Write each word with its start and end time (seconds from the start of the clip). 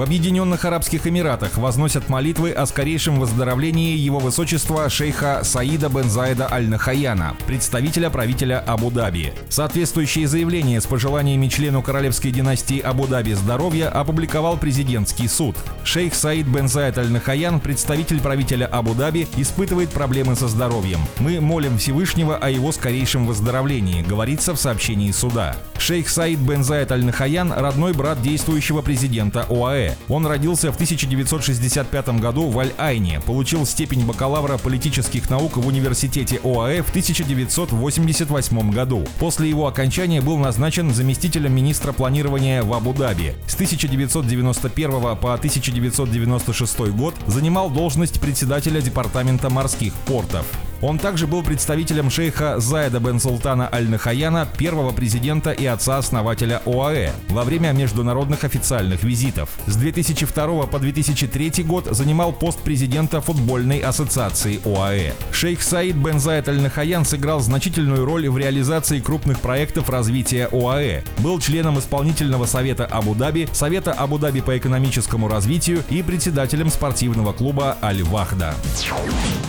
В 0.00 0.02
Объединенных 0.02 0.64
Арабских 0.64 1.06
Эмиратах 1.06 1.58
возносят 1.58 2.08
молитвы 2.08 2.52
о 2.52 2.64
скорейшем 2.64 3.20
выздоровлении 3.20 3.98
его 3.98 4.18
высочества 4.18 4.88
шейха 4.88 5.42
Саида 5.44 5.90
бен 5.90 6.08
Заида 6.08 6.50
Аль-Нахаяна, 6.50 7.36
представителя 7.46 8.08
правителя 8.08 8.64
Абу-Даби. 8.66 9.34
Соответствующее 9.50 10.26
заявление 10.26 10.80
с 10.80 10.86
пожеланиями 10.86 11.48
члену 11.48 11.82
королевской 11.82 12.30
династии 12.30 12.80
Абу-Даби 12.80 13.34
здоровья 13.34 13.90
опубликовал 13.90 14.56
президентский 14.56 15.28
суд. 15.28 15.54
Шейх 15.84 16.14
Саид 16.14 16.46
бен 16.46 16.66
Заид 16.66 16.96
Аль-Нахаян, 16.96 17.60
представитель 17.60 18.22
правителя 18.22 18.64
Абу-Даби, 18.68 19.28
испытывает 19.36 19.90
проблемы 19.90 20.34
со 20.34 20.48
здоровьем. 20.48 21.00
Мы 21.18 21.42
молим 21.42 21.76
Всевышнего 21.76 22.38
о 22.38 22.48
его 22.48 22.72
скорейшем 22.72 23.26
выздоровлении, 23.26 24.00
говорится 24.00 24.54
в 24.54 24.58
сообщении 24.58 25.10
суда. 25.10 25.56
Шейх 25.76 26.08
Саид 26.08 26.38
бен 26.38 26.64
Заид 26.64 26.90
Аль-Нахаян– 26.90 27.52
родной 27.56 27.92
брат 27.92 28.22
действующего 28.22 28.80
президента 28.80 29.44
ОАЭ. 29.50 29.89
Он 30.08 30.26
родился 30.26 30.72
в 30.72 30.74
1965 30.74 32.20
году 32.20 32.48
в 32.48 32.58
Аль-Айне, 32.58 33.20
получил 33.26 33.66
степень 33.66 34.04
бакалавра 34.04 34.58
политических 34.58 35.28
наук 35.30 35.56
в 35.56 35.66
университете 35.66 36.40
ОАЭ 36.42 36.82
в 36.82 36.90
1988 36.90 38.70
году. 38.70 39.06
После 39.18 39.48
его 39.48 39.66
окончания 39.66 40.20
был 40.20 40.38
назначен 40.38 40.92
заместителем 40.92 41.54
министра 41.54 41.92
планирования 41.92 42.62
в 42.62 42.72
Абу-Даби. 42.72 43.34
С 43.46 43.54
1991 43.54 45.16
по 45.16 45.34
1996 45.34 46.80
год 46.90 47.14
занимал 47.26 47.70
должность 47.70 48.20
председателя 48.20 48.80
департамента 48.80 49.50
морских 49.50 49.92
портов. 50.06 50.46
Он 50.82 50.98
также 50.98 51.26
был 51.26 51.42
представителем 51.42 52.10
шейха 52.10 52.58
Заида 52.58 53.00
бен 53.00 53.20
Султана 53.20 53.68
Аль-Нахаяна, 53.70 54.48
первого 54.56 54.92
президента 54.92 55.50
и 55.50 55.66
отца-основателя 55.66 56.62
ОАЭ, 56.64 57.12
во 57.28 57.44
время 57.44 57.72
международных 57.72 58.44
официальных 58.44 59.02
визитов. 59.02 59.50
С 59.66 59.76
2002 59.76 60.66
по 60.66 60.78
2003 60.78 61.64
год 61.64 61.88
занимал 61.90 62.32
пост 62.32 62.60
президента 62.60 63.20
футбольной 63.20 63.80
ассоциации 63.80 64.58
ОАЭ. 64.64 65.12
Шейх 65.32 65.62
Саид 65.62 65.96
бен 65.96 66.18
Заид 66.18 66.48
Аль-Нахаян 66.48 67.04
сыграл 67.04 67.40
значительную 67.40 68.06
роль 68.06 68.30
в 68.30 68.38
реализации 68.38 69.00
крупных 69.00 69.40
проектов 69.40 69.90
развития 69.90 70.48
ОАЭ. 70.50 71.02
Был 71.18 71.40
членом 71.40 71.78
исполнительного 71.78 72.46
совета 72.46 72.86
Абу-Даби, 72.86 73.48
совета 73.52 73.92
Абу-Даби 73.92 74.40
по 74.40 74.56
экономическому 74.56 75.28
развитию 75.28 75.82
и 75.90 76.02
председателем 76.02 76.70
спортивного 76.70 77.34
клуба 77.34 77.76
Аль-Вахда. 77.82 78.54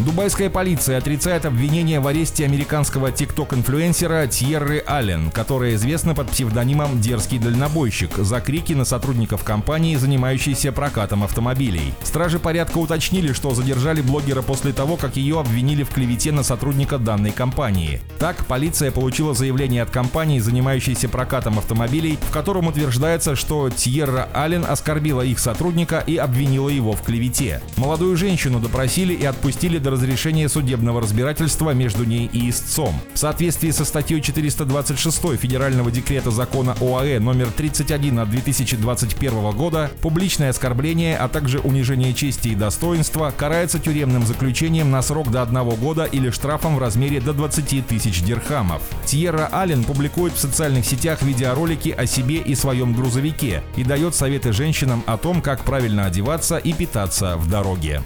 Дубайская 0.00 0.50
полиция 0.50 0.98
отрицает 1.12 1.44
обвинение 1.44 2.00
в 2.00 2.06
аресте 2.06 2.46
американского 2.46 3.12
тикток-инфлюенсера 3.12 4.26
Тьерры 4.28 4.82
Аллен, 4.86 5.30
которая 5.30 5.74
известна 5.74 6.14
под 6.14 6.30
псевдонимом 6.30 7.02
«Дерзкий 7.02 7.38
дальнобойщик» 7.38 8.16
за 8.16 8.40
крики 8.40 8.72
на 8.72 8.86
сотрудников 8.86 9.44
компании, 9.44 9.96
занимающейся 9.96 10.72
прокатом 10.72 11.22
автомобилей. 11.22 11.92
Стражи 12.02 12.38
порядка 12.38 12.78
уточнили, 12.78 13.34
что 13.34 13.52
задержали 13.52 14.00
блогера 14.00 14.40
после 14.40 14.72
того, 14.72 14.96
как 14.96 15.16
ее 15.16 15.38
обвинили 15.38 15.82
в 15.82 15.90
клевете 15.90 16.32
на 16.32 16.42
сотрудника 16.42 16.96
данной 16.96 17.30
компании. 17.30 18.00
Так, 18.18 18.46
полиция 18.46 18.90
получила 18.90 19.34
заявление 19.34 19.82
от 19.82 19.90
компании, 19.90 20.38
занимающейся 20.38 21.10
прокатом 21.10 21.58
автомобилей, 21.58 22.18
в 22.22 22.30
котором 22.30 22.68
утверждается, 22.68 23.36
что 23.36 23.68
Тьерра 23.68 24.30
Аллен 24.32 24.64
оскорбила 24.66 25.20
их 25.20 25.40
сотрудника 25.40 26.02
и 26.06 26.16
обвинила 26.16 26.70
его 26.70 26.92
в 26.92 27.02
клевете. 27.02 27.60
Молодую 27.76 28.16
женщину 28.16 28.60
допросили 28.60 29.12
и 29.12 29.26
отпустили 29.26 29.76
до 29.76 29.90
разрешения 29.90 30.48
судебного 30.48 31.01
разбирательства 31.02 31.70
между 31.70 32.04
ней 32.04 32.30
и 32.32 32.48
истцом. 32.48 32.94
В 33.14 33.18
соответствии 33.18 33.70
со 33.70 33.84
статьей 33.84 34.20
426 34.20 35.36
Федерального 35.36 35.90
декрета 35.90 36.30
закона 36.30 36.74
ОАЭ 36.80 37.18
номер 37.18 37.48
31 37.50 38.20
от 38.20 38.30
2021 38.30 39.50
года, 39.50 39.90
публичное 40.00 40.50
оскорбление, 40.50 41.16
а 41.18 41.28
также 41.28 41.58
унижение 41.58 42.14
чести 42.14 42.48
и 42.48 42.54
достоинства 42.54 43.32
карается 43.36 43.78
тюремным 43.78 44.26
заключением 44.26 44.90
на 44.90 45.02
срок 45.02 45.30
до 45.30 45.42
одного 45.42 45.72
года 45.72 46.04
или 46.04 46.30
штрафом 46.30 46.76
в 46.76 46.78
размере 46.78 47.20
до 47.20 47.32
20 47.32 47.86
тысяч 47.86 48.22
дирхамов. 48.22 48.82
Тьерра 49.04 49.48
Аллен 49.52 49.84
публикует 49.84 50.34
в 50.34 50.38
социальных 50.38 50.86
сетях 50.86 51.22
видеоролики 51.22 51.90
о 51.90 52.06
себе 52.06 52.36
и 52.36 52.54
своем 52.54 52.92
грузовике 52.92 53.62
и 53.76 53.84
дает 53.84 54.14
советы 54.14 54.52
женщинам 54.52 55.02
о 55.06 55.16
том, 55.16 55.42
как 55.42 55.64
правильно 55.64 56.06
одеваться 56.06 56.56
и 56.56 56.72
питаться 56.72 57.36
в 57.36 57.48
дороге. 57.48 58.02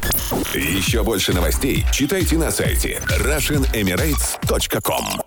Еще 0.55 1.03
больше 1.03 1.33
новостей 1.33 1.85
читайте 1.93 2.37
на 2.39 2.51
сайте 2.87 3.01
RussianEmirates.com 3.09 5.26